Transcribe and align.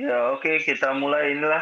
Ya 0.00 0.32
oke 0.32 0.64
kita 0.64 0.96
mulai 0.96 1.36
inilah 1.36 1.60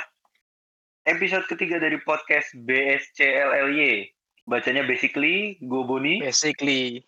episode 1.11 1.43
ketiga 1.51 1.83
dari 1.83 1.99
podcast 2.07 2.55
BSCLLY. 2.55 4.15
Bacanya 4.47 4.87
basically, 4.87 5.59
gue 5.59 5.83
Boni. 5.83 6.23
Basically. 6.23 7.03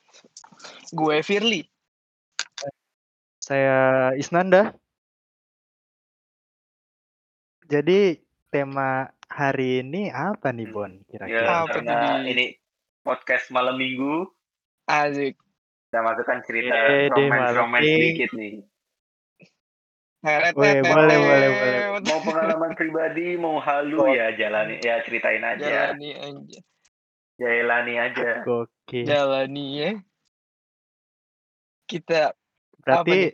Gue 0.90 1.22
Firly. 1.22 1.70
Saya 3.38 4.10
Isnanda. 4.18 4.74
Jadi 7.70 8.18
tema 8.50 9.06
hari 9.30 9.86
ini 9.86 10.10
apa 10.10 10.50
nih 10.50 10.66
Bon 10.66 10.90
Ya 10.90 11.06
kira-kira? 11.14 11.46
Apa 11.46 11.78
karena 11.78 12.26
Di? 12.26 12.34
ini 12.34 12.44
podcast 13.06 13.54
malam 13.54 13.78
minggu, 13.78 14.26
Asik. 14.90 15.38
kita 15.86 15.98
masukkan 16.02 16.42
cerita 16.42 16.74
romance-romance 17.14 17.86
malam 17.86 18.02
dikit 18.02 18.30
nih. 18.34 18.66
Boleh, 20.20 20.52
heret. 20.52 20.84
boleh, 20.84 21.16
boleh. 21.16 21.78
Mau 22.04 22.20
pengalaman 22.20 22.72
pribadi, 22.76 23.40
mau 23.40 23.56
halu 23.56 24.04
ya 24.12 24.36
jalani, 24.36 24.76
ya 24.84 25.00
ceritain 25.00 25.40
aja. 25.40 25.64
Jalani 25.64 26.10
aja. 26.12 26.60
Jalani 27.40 27.94
aja. 27.96 28.30
Oke. 28.44 29.00
Jalani 29.08 29.66
ya. 29.80 29.92
Kita 31.88 32.36
Berarti 32.84 33.32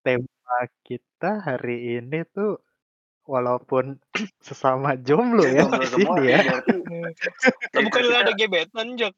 tema 0.00 0.58
kita 0.82 1.44
hari 1.44 2.00
ini 2.00 2.24
tuh 2.32 2.56
walaupun 3.28 4.00
sesama 4.46 4.96
jomblo 4.96 5.44
ya 5.44 5.62
Jomblo 5.62 5.84
di 5.84 5.88
sini 5.92 6.22
ya. 6.26 6.40
bukan 7.76 8.02
kita- 8.08 8.20
ada 8.24 8.32
gebetan, 8.32 8.96
Jok. 8.96 9.14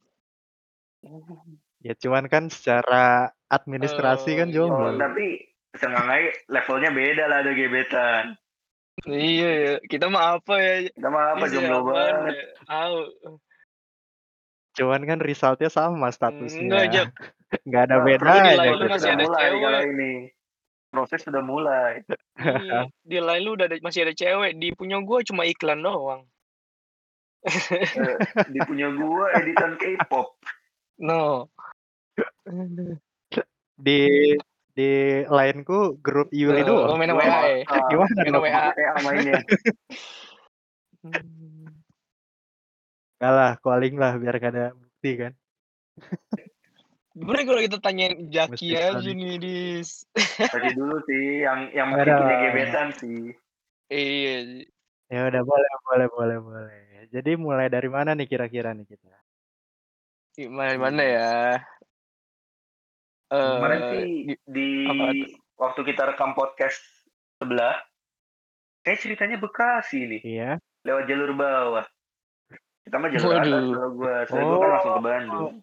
Ya 1.84 1.94
cuman 2.00 2.26
kan 2.26 2.50
secara 2.50 3.30
administrasi 3.46 4.42
kan 4.42 4.50
Oh, 4.50 4.52
iya. 4.52 4.58
Oh, 4.58 4.66
jomblo. 4.74 4.98
tapi 4.98 5.53
sengaja 5.78 6.30
levelnya 6.48 6.90
beda 6.94 7.24
lah 7.26 7.38
ada 7.42 7.52
gebetan. 7.52 8.24
Iya, 9.04 9.50
ya. 9.50 9.74
kita 9.90 10.06
mah 10.06 10.38
apa 10.38 10.54
ya? 10.62 10.74
Kita 10.94 11.08
mah 11.10 11.34
apa 11.34 11.44
jomblo 11.50 11.78
banget. 11.90 12.34
ya? 12.38 12.44
Tahu. 12.62 12.98
Cuman 14.74 15.02
kan 15.02 15.18
resultnya 15.18 15.66
sama 15.70 16.14
statusnya. 16.14 16.62
Enggak, 16.62 16.84
Jok. 16.94 17.08
Nggak 17.66 17.82
ada 17.90 17.96
Nah, 17.98 18.04
bedanya. 18.06 18.50
di 18.50 18.58
lain 18.58 18.70
Proses 18.70 18.78
lu 18.78 18.86
gitu. 18.86 18.94
masih 18.94 19.10
ada 19.10 19.24
mulai 19.26 19.42
cewek. 19.42 19.62
kalau 19.62 19.80
ini. 19.86 20.12
Proses 20.94 21.20
sudah 21.26 21.42
mulai. 21.42 21.92
Iya, 22.38 22.80
Di 23.02 23.18
lain 23.18 23.42
lu 23.42 23.50
udah 23.58 23.66
ada, 23.66 23.76
masih 23.82 24.00
ada 24.06 24.14
cewek. 24.14 24.52
Di 24.62 24.68
punya 24.78 24.96
gue 25.02 25.18
cuma 25.26 25.42
iklan 25.42 25.82
doang. 25.82 26.22
Eh, 27.44 28.16
di 28.48 28.58
punya 28.64 28.88
gua 28.94 29.28
editan 29.36 29.76
K-pop. 29.76 30.32
No. 30.96 31.50
Di 33.76 34.32
di 34.74 35.22
lainku 35.30 35.96
grup 36.02 36.34
Yuli 36.34 36.66
doang. 36.66 36.98
Main 36.98 37.14
WA 37.14 37.22
ya? 37.22 37.62
masak, 37.62 37.82
Gimana 37.90 38.14
Main? 38.18 38.34
WA. 38.42 38.64
Mainnya. 39.06 39.34
Kalah, 43.22 43.52
calling 43.62 43.94
lah 43.96 44.18
biar 44.18 44.36
gak 44.42 44.52
ada 44.52 44.66
bukti 44.74 45.10
kan. 45.14 45.32
Gimana 47.14 47.40
kalau 47.46 47.60
kita 47.62 47.78
tanyain 47.78 48.26
Jaki 48.26 48.74
aja 48.74 48.98
saling. 48.98 49.14
nih, 49.14 49.38
Dis? 49.38 50.02
Tadi 50.50 50.74
dulu 50.74 50.98
sih 51.06 51.46
yang 51.46 51.70
yang 51.70 51.94
masih 51.94 52.10
Ada. 52.10 52.18
punya 52.18 52.36
gebetan 52.42 52.88
sih. 52.98 53.20
Iya. 53.86 54.66
Ya 55.06 55.20
udah 55.30 55.42
boleh, 55.46 55.72
boleh, 55.86 56.06
boleh, 56.10 56.38
boleh. 56.42 56.82
Jadi 57.14 57.38
mulai 57.38 57.70
dari 57.70 57.86
mana 57.86 58.18
nih 58.18 58.26
kira-kira 58.26 58.74
nih 58.74 58.90
kita? 58.90 59.14
Gimana 60.34 60.74
mana 60.74 61.02
ya? 61.06 61.62
Kemarin 63.34 63.80
sih 63.88 64.02
di- 64.24 64.40
di 64.46 64.68
waktu 65.54 65.80
kita 65.82 66.02
rekam 66.06 66.32
podcast 66.32 66.78
sebelah, 67.36 67.76
kayak 68.80 69.00
ceritanya 69.00 69.36
Bekasi 69.36 70.06
nih, 70.06 70.20
Iya. 70.22 70.50
lewat 70.82 71.04
jalur 71.04 71.30
bawah. 71.32 71.86
Kita 72.84 72.96
mah 72.96 73.08
jalur 73.08 73.32
atas 73.32 73.48
kalau 73.48 73.90
gua, 73.92 74.14
soalnya 74.24 74.44
gua 74.44 74.52
kan 74.52 74.60
Oh. 74.60 74.70
langsung 74.70 74.92
ke 74.92 75.02
Bandung. 75.02 75.54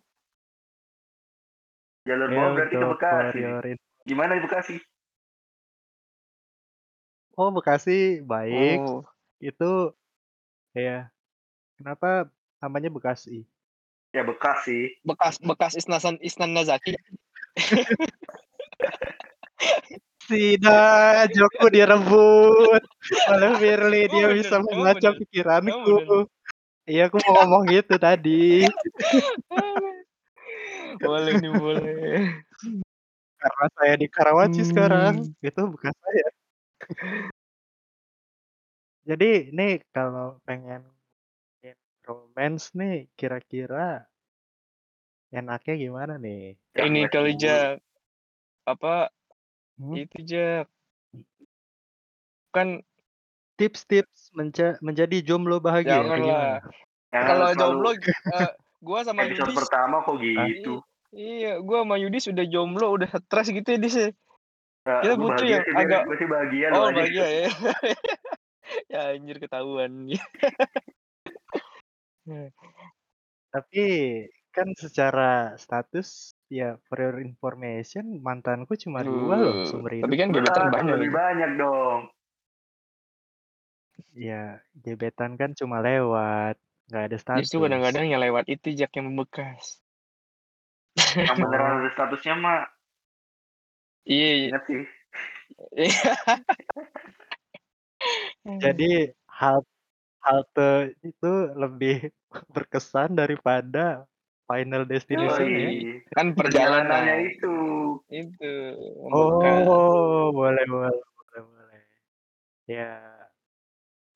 Jalur 2.02 2.28
Ya 2.28 2.36
bawah 2.36 2.52
berarti 2.52 2.76
ke 2.76 2.88
Bekasi. 2.88 3.40
Gimana 4.02 4.32
di 4.34 4.42
Bekasi? 4.42 4.76
Oh 7.34 7.50
Bekasi 7.50 8.00
baik. 8.22 8.80
Oh, 8.82 9.02
Itu 9.38 9.96
ya 10.74 11.09
kenapa 11.76 12.30
namanya 12.58 12.90
Bekasi? 12.90 13.46
Ya 14.12 14.22
Bekasi. 14.22 14.98
bekas 15.02 15.40
bekas 15.40 15.74
Isnasan 15.74 16.20
Isnan 16.20 16.52
Nazaki. 16.52 16.94
Tidak, 20.30 21.22
Joko 21.36 21.66
direbut 21.74 22.82
oleh 23.32 23.50
Firly. 23.62 24.02
Dia 24.14 24.26
Oh, 24.28 24.32
bisa 24.32 24.56
bener. 24.62 24.72
Oh, 24.72 24.76
membaca 24.78 25.00
bener. 25.06 25.18
pikiranku. 25.20 25.96
Iya, 26.90 27.02
aku 27.10 27.18
mau 27.26 27.34
ngomong 27.44 27.64
gitu 27.74 27.96
tadi. 28.02 28.66
boleh 31.06 31.34
nih, 31.42 31.52
boleh. 31.54 31.94
Karena 33.42 33.66
saya 33.78 33.94
di 34.02 34.08
Karawaci 34.12 34.62
Hmm. 34.62 34.70
sekarang. 34.72 35.14
Itu 35.46 35.62
bukan 35.74 35.94
saya. 36.04 36.28
Jadi 39.10 39.50
nih 39.58 39.82
kalau 39.90 40.38
pengen 40.46 40.86
romance 42.08 42.72
nih 42.80 43.12
kira-kira 43.20 44.08
enaknya 45.31 45.75
gimana 45.80 46.14
nih? 46.16 46.59
Ya, 46.75 46.84
Ini 46.86 47.08
kali. 47.08 47.36
Jak 47.36 47.80
apa 48.68 49.09
Hmm? 49.81 49.97
itu 49.97 50.18
Jak 50.22 50.69
kan 52.52 52.84
Tips-tips 53.58 54.34
menca- 54.34 54.78
menjadi 54.81 55.22
jomblo 55.22 55.62
bahagia 55.62 56.02
Janganlah. 56.02 56.62
Jangan 57.12 57.28
kalau 57.28 57.46
selalu 57.46 57.59
jomblo 57.62 57.90
eh, 57.91 58.52
gua 58.86 59.00
sama 59.06 59.22
Yudi 59.28 59.53
pertama 59.53 60.02
kok 60.02 60.18
gitu. 60.18 60.81
iya 61.14 61.62
gua 61.62 61.86
sama 61.86 61.96
Yudi 62.02 62.18
sudah 62.18 62.46
jomblo 62.47 62.90
udah 62.90 63.06
stres 63.12 63.50
gitu 63.50 63.68
ya 63.68 63.78
Dis 63.78 63.94
ya. 63.94 64.09
Ya, 64.81 64.97
Kita 65.06 65.14
gua 65.14 65.30
butuh 65.30 65.46
yang 65.46 65.62
sih, 65.62 65.74
agak- 65.78 66.06
Gua 66.09 66.18
sih 66.18 66.25
bahagia 66.30 66.66
oh 66.74 66.90
aja. 66.90 66.96
bahagia 66.97 67.28
ya 67.30 67.50
ya 68.94 69.00
anjir 69.14 69.38
ketahuan 69.38 69.91
Tapi 73.52 73.84
kan 74.56 74.68
secara 74.76 75.56
status 75.56 76.36
ya 76.52 76.76
for 76.88 76.98
your 77.00 77.18
information 77.24 78.20
mantanku 78.20 78.74
cuma 78.84 79.00
dua 79.08 79.36
loh 79.40 79.56
Aduh, 79.58 79.68
seumur 79.68 79.92
tapi 80.04 80.14
hidup. 80.14 80.20
kan 80.20 80.28
gebetan 80.36 80.66
Ah, 80.68 80.72
banyak 80.76 80.94
lebih 81.00 81.12
banyak 81.16 81.50
dong. 81.62 82.00
Ya 84.28 84.60
gebetan 84.84 85.32
kan 85.40 85.52
cuma 85.60 85.78
lewat, 85.88 86.56
nggak 86.92 87.04
ada 87.08 87.18
status. 87.24 87.48
justru 87.48 87.58
kadang-kadang 87.64 88.06
yang 88.12 88.22
lewat 88.26 88.46
itu 88.52 88.68
Jak 88.80 88.92
yang 88.98 89.06
membekas 89.12 89.80
Yang 90.98 91.38
beneran 91.44 91.74
ada 91.82 91.90
statusnya 91.96 92.36
mah 92.44 92.60
iya 94.06 94.28
iya. 94.50 94.58
sih. 94.68 94.82
Jadi 98.64 99.14
hal 99.40 99.60
halte 100.26 100.96
itu 101.06 101.32
lebih 101.58 102.12
berkesan 102.56 103.18
daripada 103.22 104.06
final 104.52 104.84
destination 104.84 105.48
ya. 105.48 105.70
Kan 106.12 106.36
Perjalanannya 106.36 107.16
perjalanan 107.16 107.32
itu. 107.32 107.56
itu 108.12 108.52
membekas. 109.08 109.64
Oh, 109.64 110.36
boleh 110.36 110.66
boleh 110.68 110.92
boleh 110.92 111.42
boleh. 111.48 111.82
Ya 112.68 112.92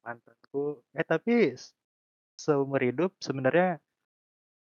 mantanku 0.04 0.84
eh 0.94 1.08
tapi 1.08 1.56
seumur 2.36 2.84
hidup 2.84 3.16
sebenarnya 3.24 3.80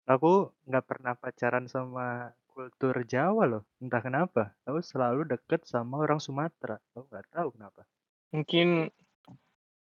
aku 0.10 0.50
nggak 0.68 0.86
pernah 0.90 1.14
pacaran 1.14 1.70
sama 1.70 2.34
kultur 2.52 3.06
Jawa 3.08 3.44
loh. 3.48 3.64
Entah 3.80 4.02
kenapa. 4.04 4.44
Aku 4.68 4.82
selalu 4.84 5.24
deket 5.30 5.64
sama 5.70 6.02
orang 6.04 6.20
Sumatera. 6.20 6.82
Aku 6.98 7.06
nggak 7.08 7.28
tahu 7.32 7.50
kenapa. 7.56 7.86
mungkin 8.32 8.88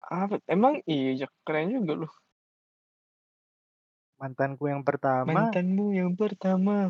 apa 0.07 0.37
emang 0.47 0.85
iya 0.85 1.27
keren 1.43 1.73
juga 1.73 2.05
loh 2.05 2.13
Mantanku 4.17 4.65
yang 4.73 4.81
pertama 4.81 5.29
mantanmu 5.29 5.93
yang 5.93 6.13
pertama 6.17 6.89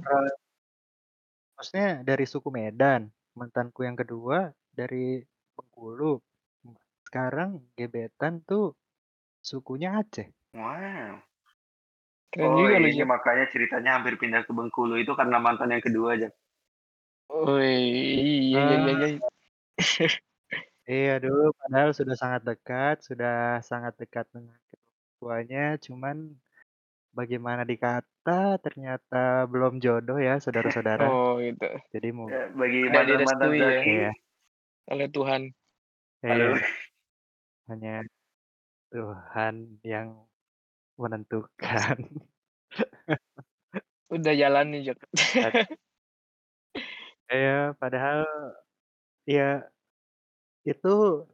maksudnya 1.56 2.04
dari 2.04 2.24
suku 2.28 2.48
Medan. 2.52 3.08
Mantanku 3.36 3.84
yang 3.84 3.96
kedua 3.96 4.52
dari 4.72 5.20
Bengkulu. 5.56 6.20
Sekarang 7.08 7.64
gebetan 7.76 8.44
tuh 8.44 8.76
sukunya 9.40 9.96
Aceh. 9.96 10.28
Wow. 10.52 11.20
keren 12.32 12.52
Oh, 12.52 12.58
juga 12.60 12.76
ini 12.76 12.92
Jak 12.92 13.08
makanya 13.08 13.44
ceritanya 13.48 13.90
hampir 13.96 14.20
pindah 14.20 14.44
ke 14.44 14.52
Bengkulu 14.52 15.00
itu 15.00 15.12
karena 15.16 15.40
mantan 15.40 15.72
yang 15.72 15.80
kedua 15.80 16.20
aja. 16.20 16.28
oh 17.32 17.58
iya 17.58 18.60
iya 18.62 18.86
iya 18.92 19.06
iya 19.16 20.08
Iya 20.86 21.18
dulu 21.18 21.50
padahal 21.58 21.90
sudah 21.98 22.14
sangat 22.14 22.46
dekat, 22.46 23.02
sudah 23.02 23.58
sangat 23.58 23.98
dekat 23.98 24.22
dengan 24.30 24.54
kedua 24.70 24.94
tuanya, 25.18 25.74
cuman 25.82 26.16
bagaimana 27.16 27.64
dikata 27.64 28.60
ternyata 28.60 29.48
belum 29.48 29.80
jodoh 29.80 30.20
ya 30.20 30.36
saudara-saudara. 30.36 31.08
oh 31.08 31.40
gitu 31.40 31.64
Jadi 31.96 32.08
mau 32.12 32.28
Ya, 32.28 32.52
bagi 32.52 32.78
Nggak 32.84 32.92
mantan-mantan 32.92 33.48
direstui 33.48 33.56
ya. 33.56 33.64
Zaki, 33.64 33.90
Iya. 33.90 34.12
oleh 34.92 35.08
Tuhan 35.10 35.42
Halo. 36.20 36.48
Iya. 36.52 36.68
Hanya 37.66 37.94
Tuhan 38.92 39.54
yang 39.82 40.08
menentukan. 41.00 41.96
Udah 44.14 44.32
jalanin, 44.38 44.86
Jok. 44.86 45.00
Iya, 47.26 47.74
padahal 47.80 48.22
ya 49.26 49.66
itu 50.62 51.26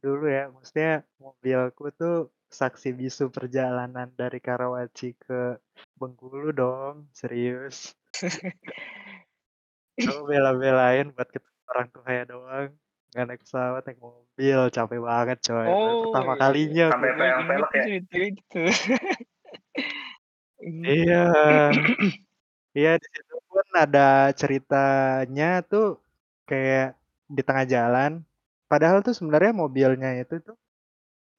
dulu 0.00 0.24
ya, 0.28 0.48
maksudnya 0.52 1.04
mobilku 1.20 1.92
tuh 1.96 2.32
saksi 2.54 2.94
bisu 2.94 3.34
perjalanan 3.34 4.06
dari 4.14 4.38
Karawaci 4.38 5.18
ke 5.18 5.58
Bengkulu 5.98 6.54
dong, 6.54 7.10
serius. 7.10 7.98
Aku 9.98 10.22
bela-belain 10.30 11.10
buat 11.10 11.26
ketemu 11.26 11.60
orang 11.74 11.86
tuanya 11.90 12.24
doang, 12.30 12.70
nggak 13.10 13.24
naik 13.26 13.40
pesawat, 13.42 13.82
naik 13.82 13.98
mobil, 13.98 14.60
capek 14.70 15.00
banget 15.02 15.38
coy. 15.42 15.66
Oh, 15.66 16.06
pertama 16.06 16.32
iya. 16.34 16.40
kalinya 16.40 16.86
Sampai 16.94 17.10
aku. 17.10 17.18
Gue 17.18 17.26
pelek 17.26 17.50
inget 17.50 17.66
ya. 17.74 17.84
cerita 17.84 18.16
itu. 18.22 18.64
Hmm. 20.64 20.84
Iya. 20.86 21.24
Iya, 22.74 22.98
di 22.98 23.06
situ 23.06 23.38
pun 23.46 23.62
ada 23.70 24.34
ceritanya 24.34 25.62
tuh 25.62 26.02
kayak 26.42 26.98
di 27.30 27.42
tengah 27.46 27.62
jalan. 27.70 28.12
Padahal 28.66 28.98
tuh 29.06 29.14
sebenarnya 29.14 29.54
mobilnya 29.54 30.10
itu 30.18 30.42
tuh 30.42 30.58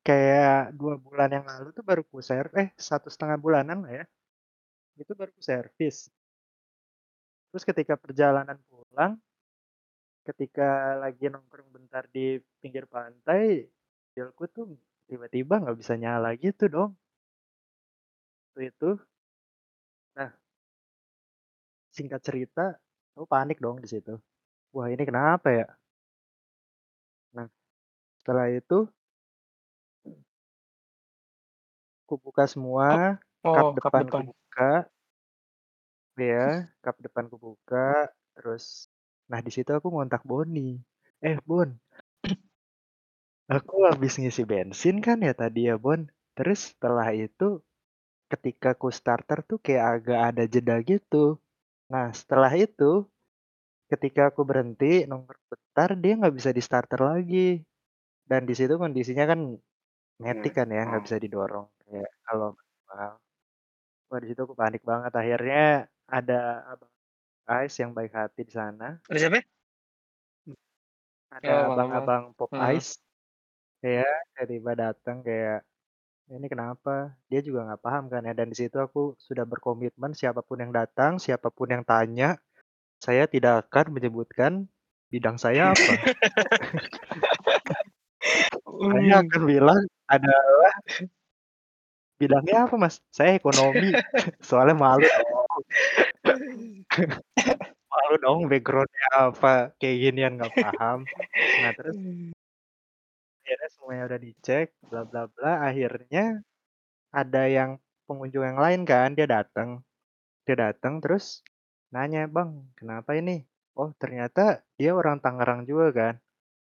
kayak 0.05 0.77
dua 0.77 0.95
bulan 1.01 1.29
yang 1.33 1.45
lalu 1.49 1.73
tuh 1.73 1.81
baru 1.89 2.01
ku 2.05 2.21
ser 2.21 2.45
eh 2.61 2.69
satu 2.77 3.07
setengah 3.09 3.37
bulanan 3.41 3.77
lah 3.83 3.93
ya. 3.99 4.05
Itu 5.01 5.11
baru 5.19 5.31
ku 5.33 5.41
servis. 5.41 6.07
Terus 7.49 7.63
ketika 7.65 7.95
perjalanan 7.97 8.59
pulang, 8.69 9.17
ketika 10.27 10.97
lagi 11.01 11.25
nongkrong 11.33 11.69
bentar 11.73 12.03
di 12.15 12.37
pinggir 12.61 12.85
pantai, 12.85 13.65
mobilku 14.13 14.43
tuh 14.55 14.65
tiba-tiba 15.09 15.61
nggak 15.61 15.77
bisa 15.81 15.93
nyala 15.97 16.29
gitu 16.37 16.65
dong. 16.69 16.91
Waktu 18.55 18.71
itu. 18.71 18.89
Nah, 20.15 20.31
singkat 21.95 22.21
cerita, 22.23 22.75
aku 23.15 23.25
panik 23.27 23.57
dong 23.59 23.77
di 23.83 23.87
situ. 23.91 24.15
Wah 24.75 24.87
ini 24.91 25.03
kenapa 25.03 25.47
ya? 25.51 25.67
Nah, 27.35 27.47
setelah 28.19 28.47
itu 28.51 28.87
aku 32.05 32.21
buka 32.21 32.43
semua, 32.53 33.17
kap 33.53 33.65
Oh, 33.65 33.73
kap 33.81 33.93
depan 33.93 34.05
depan. 34.05 34.23
ku 34.29 34.29
buka. 34.29 34.85
Iya, 36.21 36.35
kap 36.83 36.95
depan 37.05 37.25
ku 37.31 37.37
buka, 37.45 38.07
terus 38.35 38.87
nah 39.29 39.39
di 39.45 39.51
situ 39.55 39.71
aku 39.77 39.87
ngontak 39.93 40.21
Boni. 40.29 40.77
Eh, 41.25 41.35
Bon, 41.49 41.69
aku 43.55 43.75
habis 43.89 44.13
ngisi 44.21 44.43
bensin 44.51 44.95
kan 45.05 45.17
ya 45.27 45.33
tadi 45.41 45.61
ya, 45.69 45.75
Bon. 45.85 46.01
Terus 46.37 46.59
setelah 46.75 47.09
itu 47.15 47.47
ketika 48.31 48.69
ku 48.81 48.89
starter 48.99 49.39
tuh 49.49 49.59
kayak 49.65 49.85
agak 49.95 50.19
ada 50.29 50.43
jeda 50.53 50.75
gitu. 50.91 51.39
Nah, 51.93 52.07
setelah 52.19 52.51
itu 52.65 53.05
ketika 53.91 54.21
aku 54.29 54.41
berhenti 54.49 55.05
nongkrong 55.09 55.45
bentar, 55.51 55.89
dia 56.01 56.13
nggak 56.19 56.35
bisa 56.37 56.49
di 56.57 56.61
starter 56.67 57.01
lagi. 57.11 57.61
Dan 58.29 58.41
di 58.49 58.53
situ 58.57 58.73
kondisinya 58.81 59.25
kan 59.31 59.39
matic 60.23 60.53
kan 60.59 60.67
ya, 60.75 60.81
nggak 60.89 61.01
Oh. 61.01 61.05
bisa 61.07 61.17
didorong 61.23 61.67
kayak 61.95 62.11
kalau 62.27 62.49
manual. 62.91 63.15
Wah 64.11 64.19
di 64.21 64.27
situ 64.27 64.39
aku 64.43 64.53
panik 64.53 64.83
banget. 64.83 65.11
Akhirnya 65.15 65.87
ada 66.05 66.39
abang 66.69 66.91
Ais 67.45 67.77
yang 67.77 67.93
baik 67.93 68.11
hati 68.11 68.41
di 68.43 68.53
sana. 68.53 68.97
Ada 69.05 69.17
siapa? 69.21 69.39
Ada 71.29 71.45
Oh, 71.45 71.73
abang-abang. 71.73 71.73
abang-abang 71.73 72.23
Pop 72.37 72.49
Hmm. 72.51 72.73
Ice. 72.73 72.97
Ya, 73.85 74.05
tiba-tiba 74.33 74.71
datang 74.73 75.21
kayak 75.21 75.61
ini 76.25 76.49
kenapa? 76.49 77.13
Dia 77.29 77.45
juga 77.45 77.69
nggak 77.69 77.81
paham 77.85 78.09
kan 78.09 78.25
ya. 78.25 78.33
Dan 78.33 78.49
di 78.49 78.57
situ 78.57 78.81
aku 78.81 79.13
sudah 79.21 79.45
berkomitmen 79.45 80.17
siapa 80.17 80.41
pun 80.41 80.57
yang 80.57 80.73
datang, 80.73 81.21
siapa 81.21 81.53
pun 81.53 81.69
yang 81.69 81.85
tanya, 81.85 82.41
saya 82.97 83.29
tidak 83.29 83.69
akan 83.69 83.93
menyebutkan 83.93 84.65
bidang 85.13 85.37
saya 85.37 85.71
apa. 85.71 85.85
Saya 88.65 89.21
akan 89.21 89.41
bilang 89.45 89.77
adalah 90.09 90.73
bidangnya 92.19 92.67
apa 92.67 92.75
mas? 92.79 93.01
Saya 93.11 93.35
ekonomi. 93.35 93.91
Soalnya 94.47 94.75
malu 94.75 95.05
dong. 95.05 95.61
malu 97.95 98.15
dong 98.19 98.39
backgroundnya 98.51 99.07
apa 99.31 99.71
kayak 99.79 99.97
ginian 100.03 100.33
nggak 100.39 100.53
paham. 100.55 101.07
Nah 101.63 101.71
terus 101.77 101.95
akhirnya 103.45 103.69
semuanya 103.77 104.03
udah 104.09 104.19
dicek, 104.19 104.67
bla 104.89 105.01
bla 105.07 105.23
bla. 105.31 105.51
Akhirnya 105.69 106.41
ada 107.13 107.43
yang 107.47 107.79
pengunjung 108.09 108.43
yang 108.43 108.59
lain 108.59 108.81
kan, 108.83 109.15
dia 109.15 109.25
datang, 109.29 109.81
dia 110.43 110.55
datang 110.57 110.99
terus 110.99 111.41
nanya 111.93 112.27
bang, 112.27 112.51
kenapa 112.75 113.15
ini? 113.15 113.45
Oh 113.75 113.91
ternyata 113.95 114.63
dia 114.79 114.91
orang 114.95 115.19
Tangerang 115.23 115.63
juga 115.63 115.87
kan. 115.91 116.15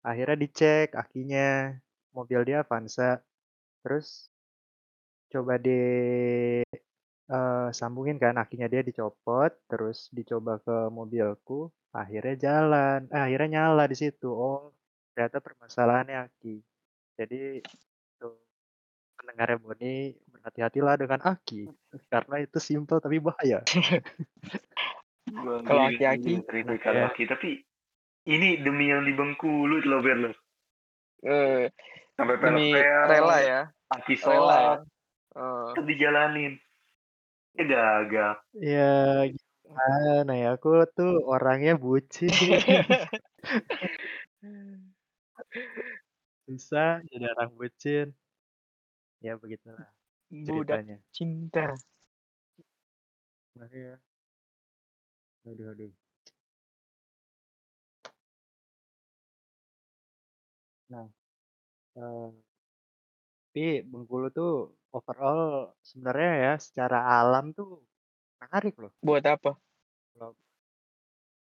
Akhirnya 0.02 0.38
dicek 0.38 0.98
akinya, 0.98 1.78
mobil 2.16 2.42
dia 2.44 2.66
Avanza. 2.66 3.22
Terus 3.86 4.32
coba 5.32 5.54
di 5.56 5.80
eh, 7.32 7.68
sambungin 7.72 8.20
kan 8.20 8.36
akinya 8.36 8.68
dia 8.68 8.84
dicopot, 8.84 9.52
terus 9.72 10.12
dicoba 10.12 10.60
ke 10.60 10.92
mobilku, 10.92 11.72
akhirnya 11.96 12.36
jalan, 12.36 13.00
eh, 13.08 13.22
akhirnya 13.26 13.50
nyala 13.72 13.88
di 13.88 13.96
situ. 13.96 14.28
Oh 14.28 14.76
ternyata 15.16 15.44
permasalahannya 15.44 16.18
aki. 16.28 16.56
Jadi 17.20 17.62
tuh 18.18 18.36
pendengarnya 19.20 19.58
Boni 19.62 20.16
berhati-hatilah 20.32 20.96
dengan 20.98 21.20
aki 21.22 21.70
karena 22.10 22.36
itu 22.42 22.58
simple 22.58 22.98
tapi 22.98 23.22
bahaya. 23.22 23.62
Gua 25.30 25.62
Kalau 25.62 25.86
jadi 25.94 26.18
aki-aki? 26.18 26.34
cerita 26.50 26.74
Nah, 26.74 26.80
kalau 26.82 27.00
ya. 27.06 27.08
aki 27.14 27.24
tapi 27.30 27.50
ini 28.26 28.58
demi 28.62 28.90
yang 28.90 29.06
di 29.06 29.14
Bengkulu 29.14 29.82
itu 29.82 29.88
loh 29.88 30.02
Ber 30.02 30.18
lo. 30.18 30.32
Eh, 31.22 31.70
Sampai 32.18 32.42
demi 32.42 32.74
rela 32.74 33.38
ya. 33.46 33.62
aki 33.94 34.18
Rela 34.18 34.26
ya. 34.26 34.26
sholat, 34.26 34.80
Tetap 35.32 35.86
dijalanin. 35.88 36.60
Ya 37.56 37.64
gagal. 37.64 38.36
Ya 38.60 39.28
gimana 39.32 40.34
ya, 40.36 40.48
aku 40.60 40.84
tuh 40.92 41.24
orangnya 41.24 41.80
bucin. 41.80 42.32
Susah 46.48 47.00
jadi 47.08 47.32
orang 47.32 47.52
bucin. 47.56 48.12
Ya 49.24 49.40
begitulah 49.40 49.88
Budak 50.32 50.84
ceritanya. 50.84 50.98
cinta. 51.16 51.76
Nah, 53.56 53.72
ya. 53.72 53.96
Aduh, 55.48 55.72
aduh. 55.72 55.92
Nah, 60.92 61.08
eh, 61.96 62.30
tapi 63.52 63.84
Bengkulu 63.84 64.32
tuh 64.32 64.76
overall 64.92 65.72
sebenarnya 65.82 66.32
ya 66.38 66.54
secara 66.60 66.98
alam 67.20 67.56
tuh 67.56 67.80
menarik 68.40 68.76
loh. 68.78 68.92
Buat 69.00 69.24
apa? 69.26 69.52
Kalau 70.14 70.32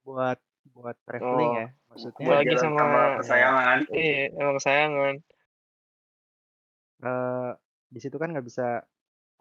buat 0.06 0.38
buat 0.70 0.96
traveling 1.08 1.50
Oh, 1.50 1.58
ya, 1.58 1.68
maksudnya 1.88 2.26
Buat 2.30 2.42
jalan 2.46 2.60
sama 2.62 2.78
sama 2.78 3.02
kesayangan. 3.18 3.78
iya, 3.90 4.22
emang 4.32 4.54
kesayangan. 4.60 5.14
eh 7.00 7.50
di 7.90 7.98
situ 7.98 8.16
kan 8.20 8.28
nggak 8.30 8.46
bisa 8.46 8.66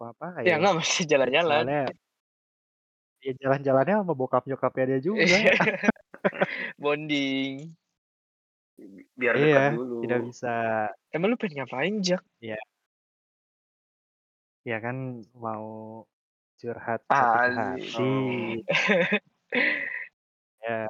apa-apain. 0.00 0.48
enggak 0.56 0.76
masih 0.80 1.04
jalan-jalan. 1.04 1.60
Soalnya 1.60 1.82
ya 3.20 3.32
jalan-jalannya 3.36 3.94
sama 4.00 4.14
bokap 4.16 4.48
nyokapnya 4.48 4.96
dia 4.96 5.00
juga. 5.04 5.20
Bonding. 6.82 7.76
Biar 9.12 9.34
dekat 9.36 9.60
Iya, 9.60 9.76
dulu. 9.76 9.96
tidak 10.08 10.20
bisa. 10.24 10.54
Emang 11.12 11.28
lu 11.28 11.36
pengen 11.36 11.68
ngapain, 11.68 12.00
Jak? 12.00 12.24
Ya 14.68 14.76
kan 14.84 15.24
mau 15.32 16.04
curhat 16.60 17.00
hati 17.08 17.48
hati. 17.56 18.04
Ya, 20.60 20.84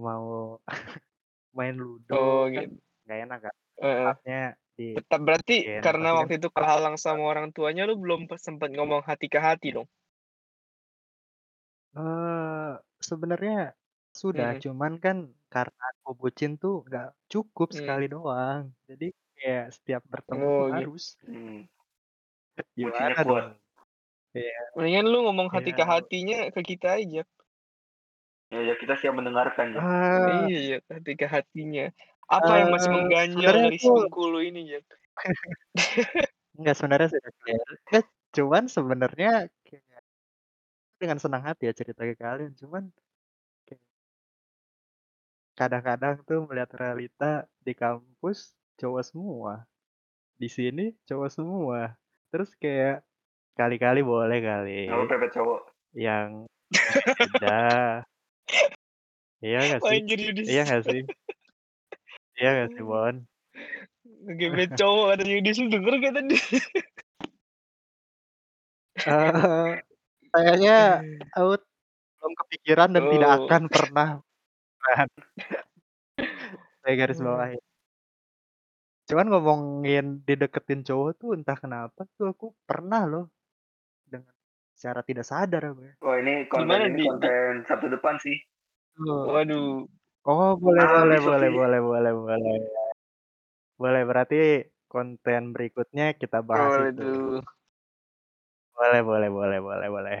mau 0.00 0.56
main 1.56 1.76
ludo 1.76 2.12
Oh, 2.16 2.44
kan 2.48 2.64
gitu. 2.68 2.74
nggak 3.04 3.18
enak 3.28 3.38
kan. 3.44 3.54
Heeh. 3.84 3.96
Tempatnya 4.16 4.40
di 4.76 4.84
Tetap 4.96 5.20
berarti 5.26 5.56
Iya, 5.68 5.80
karena 5.84 6.08
tapi 6.08 6.12
kan- 6.12 6.18
waktu 6.24 6.34
itu 6.40 6.48
kehalang 6.56 6.96
sama 6.96 7.22
orang 7.32 7.46
tuanya 7.56 7.82
lu 7.88 7.94
belum 8.00 8.20
sempat 8.40 8.68
ngomong 8.72 9.02
hati 9.04 9.26
ke 9.28 9.40
hati 9.40 9.68
dong. 9.76 9.88
eh 11.96 12.70
sebenarnya 13.00 13.72
sudah, 14.12 14.48
Hmm. 14.56 14.62
cuman 14.64 14.92
kan 15.04 15.16
karena 15.52 15.82
aku 15.96 16.10
bucin 16.20 16.56
tuh 16.62 16.84
nggak 16.88 17.08
cukup 17.32 17.68
Hmm. 17.72 17.78
sekali 17.78 18.04
doang. 18.08 18.62
Jadi 18.88 19.06
kayak 19.36 19.66
setiap 19.76 20.02
bertemu 20.12 20.44
Oh, 20.44 20.48
tuh 20.48 20.64
gitu. 20.64 20.74
harus. 20.76 21.04
Hmm. 21.24 21.68
Gimana 22.76 23.20
kuat. 23.22 23.44
dong? 23.44 23.50
Iya, 24.36 24.60
Mendingan 24.76 25.06
lu 25.12 25.18
ngomong 25.26 25.48
hati 25.54 25.70
ke 25.78 25.82
Iya. 25.82 25.90
hatinya 25.92 26.38
ke 26.54 26.60
kita 26.70 26.88
aja. 27.00 27.22
Ya, 28.52 28.58
ya 28.68 28.74
kita 28.80 28.94
siap 29.00 29.14
mendengarkan 29.18 29.66
ya. 29.76 29.82
ah, 29.82 30.48
Iya, 30.58 30.74
hati 30.92 31.12
ke 31.20 31.26
hatinya. 31.34 31.84
Apa 32.36 32.52
yang 32.62 32.68
masih 32.74 32.90
Eee, 32.90 32.96
mengganjal 32.96 33.56
dari 33.58 33.76
si 33.82 33.88
aku 33.88 33.90
Bengkulu 33.94 34.38
ini, 34.48 34.60
Jak? 34.70 34.84
Enggak, 36.58 36.74
sebenarnya 36.78 37.08
sudah 37.14 37.32
clear. 37.40 37.68
Eh, 37.96 38.04
cuman 38.36 38.64
sebenarnya 38.76 39.32
kayak 39.66 40.02
dengan 41.00 41.18
senang 41.20 41.42
hati 41.48 41.62
ya 41.68 41.74
cerita 41.80 42.02
ke 42.08 42.14
kalian, 42.16 42.52
cuman 42.60 42.84
kayak 43.68 43.82
kadang-kadang 45.58 46.14
tuh 46.28 46.38
melihat 46.48 46.70
realita 46.82 47.30
di 47.66 47.72
kampus 47.82 48.38
cowok 48.80 49.02
semua, 49.10 49.52
di 50.42 50.48
sini 50.56 50.84
cowok 51.08 51.30
semua. 51.36 51.80
Terus 52.36 52.52
kayak 52.60 53.00
kali-kali 53.56 54.04
boleh 54.04 54.44
kali 54.44 54.92
Apa 54.92 55.08
pepet 55.08 55.32
cowok? 55.32 55.72
yang 55.96 56.44
udah. 57.40 58.04
Iya 59.40 59.58
nggak 59.64 59.80
sih? 59.80 59.88
Main 59.88 60.04
jadi 60.04 60.22
Yudis. 60.28 60.46
Iya 60.52 60.62
nggak 60.68 60.84
sih? 60.84 61.02
Iya 62.36 62.48
nggak 62.52 62.70
sih, 62.76 62.84
Bon? 62.84 63.14
Ngegebet 64.28 64.70
cowok 64.76 65.04
kata 65.16 65.24
Yudis, 65.24 65.56
lu 65.64 65.68
denger 65.72 65.92
gak 65.96 66.14
tadi? 66.20 66.36
Eee, 69.00 69.80
kayaknya 70.28 70.76
aku 71.32 71.56
belum 72.20 72.32
kepikiran 72.44 72.92
dan 72.92 73.04
tidak 73.16 73.30
Oh. 73.32 73.36
akan 73.48 73.62
pernah. 73.72 74.08
Saya 76.84 76.94
garis 77.00 77.16
bawahi. 77.16 77.56
Cuman 79.08 79.26
ngomongin 79.30 80.04
dideketin 80.26 80.82
cowok 80.82 81.10
tuh 81.20 81.30
entah 81.38 81.54
kenapa 81.54 82.02
tuh 82.18 82.26
aku 82.34 82.46
pernah 82.66 83.06
loh, 83.06 83.24
dengan 84.10 84.34
secara 84.74 85.00
tidak 85.08 85.26
sadar 85.30 85.62
aku 85.72 85.82
ya. 85.90 85.94
Wah 86.04 86.16
ini 86.20 86.44
konten 86.52 86.68
Gimana 86.68 86.84
ini 86.84 86.96
di 86.98 87.04
di 87.06 87.08
konten 87.08 87.52
Sabtu 87.64 87.86
depan 87.88 88.14
sih. 88.20 88.36
Betul. 88.94 89.26
Waduh. 89.28 89.88
Oh, 90.26 90.50
boleh 90.58 90.84
Ah, 90.84 90.92
boleh 90.94 91.18
besok 91.18 91.34
boleh 91.34 91.48
sih. 91.48 91.56
boleh 91.58 91.80
boleh 91.90 92.12
boleh. 92.26 92.56
Boleh, 93.82 94.02
berarti 94.10 94.36
konten 94.92 95.42
berikutnya 95.54 96.04
kita 96.20 96.38
bahas 96.50 96.74
itu. 96.80 97.02
Waduh. 97.02 97.42
Boleh 98.74 99.00
boleh 99.08 99.28
boleh 99.30 99.58
boleh 99.62 99.88
boleh. 99.94 100.16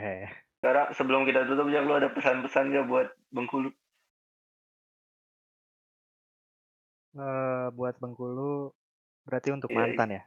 Sekarang 0.64 0.88
sebelum 0.96 1.22
kita 1.28 1.44
tutup, 1.44 1.68
Jak, 1.68 1.84
lu 1.84 1.94
ada 2.00 2.08
pesan-pesan 2.08 2.72
nggak 2.72 2.86
buat 2.88 3.08
Bengkulu? 3.28 3.68
Eee, 7.16 7.72
buat 7.72 7.96
Bengkulu, 7.96 8.76
berarti 9.24 9.48
untuk 9.48 9.72
Iya, 9.72 9.76
iya. 9.80 9.80
mantan 9.80 10.08
ya? 10.12 10.22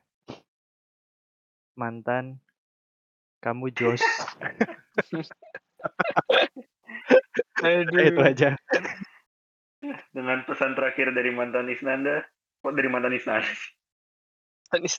Mantan, 1.78 2.26
kamu 3.46 3.70
jos. 3.78 4.02
Udah 7.62 8.04
itu 8.10 8.22
Aduh. 8.22 8.26
aja. 8.26 8.50
Dengan 10.10 10.42
pesan 10.50 10.74
terakhir 10.74 11.14
dari 11.14 11.30
mantan 11.30 11.70
Isnanda, 11.70 12.26
kok 12.66 12.74
dari 12.74 12.90
mantan 12.90 13.14
Isnanda 13.14 13.46
sih? 13.54 13.72
Manis. 14.74 14.96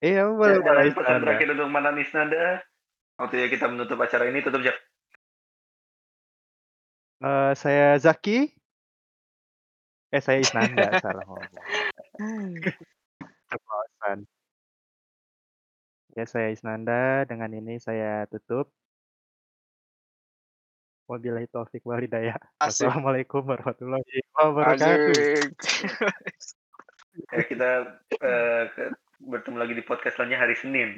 Iya, 0.00 0.24
Ya, 0.24 0.32
boleh 0.32 0.58
boleh 0.60 0.60
dengan 0.64 0.88
pesan 0.96 1.04
Isnanda. 1.04 1.24
terakhir 1.24 1.48
untuk 1.52 1.68
mantan 1.68 1.96
Isnanda, 2.00 2.44
waktunya 3.20 3.46
kita 3.52 3.66
menutup 3.68 3.98
acara 4.00 4.24
ini, 4.32 4.40
tutup, 4.40 4.64
Jak. 4.64 4.76
Eee, 7.20 7.52
saya 7.56 7.96
Zaki. 8.00 8.52
Eh, 10.14 10.22
saya 10.22 10.38
Isnanda, 10.38 11.02
salah 11.02 11.24
ngomong. 11.26 11.50
Keceplosan. 13.50 14.18
Ya, 16.14 16.24
saya 16.30 16.54
Isnanda, 16.54 17.26
dengan 17.26 17.50
ini 17.50 17.82
saya 17.82 18.30
tutup. 18.30 18.70
Wabillahi 21.06 21.46
taufik 21.50 21.86
wal 21.86 22.02
hidayah. 22.02 22.34
Asik. 22.58 22.86
Wassalamualaikum 22.86 23.46
warahmatullahi 23.46 24.22
wabarakatuh. 24.34 25.14
Asik. 25.14 26.58
Ya, 27.32 27.42
kita, 27.46 27.70
ke 28.18 28.82
bertemu 29.22 29.56
lagi 29.56 29.74
di 29.74 29.84
podcast 29.86 30.18
selanjutnya 30.18 30.42
hari 30.42 30.56
Senin. 30.58 30.90